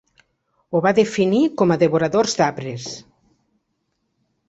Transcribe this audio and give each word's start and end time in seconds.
Ho 0.77 0.81
va 0.85 0.93
definir 0.99 1.43
com 1.63 1.75
a 1.75 1.79
"devoradors 1.85 2.37
d'arbres". 2.43 2.91